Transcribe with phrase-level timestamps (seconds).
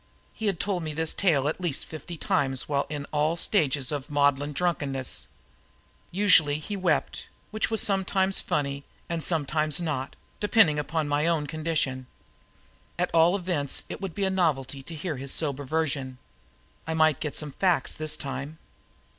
[0.33, 4.09] He had told me this tale at least fifty times while in all stages of
[4.09, 5.27] maudlin drunkenness.
[6.09, 12.07] Usually he wept which was sometimes funny and sometimes not, depending on my own condition.
[12.97, 16.17] At all events it would be a novelty to hear his sober version.
[16.87, 18.57] I might get at some facts this time.